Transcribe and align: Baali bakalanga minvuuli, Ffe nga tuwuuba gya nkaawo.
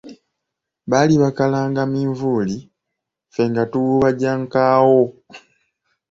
Baali 0.89 1.15
bakalanga 1.23 1.81
minvuuli, 1.93 2.57
Ffe 3.31 3.43
nga 3.49 3.63
tuwuuba 3.71 4.09
gya 4.19 4.31
nkaawo. 4.41 5.03